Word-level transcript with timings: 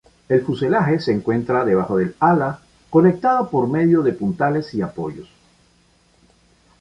El 0.29 0.41
fuselaje 0.41 0.99
se 0.99 1.11
encuentra 1.11 1.63
debajo 1.63 1.95
del 1.97 2.15
ala, 2.19 2.59
conectado 2.89 3.51
por 3.51 3.67
medio 3.67 4.01
de 4.01 4.13
puntales 4.13 4.73
y 4.73 4.81
apoyos. 4.81 5.29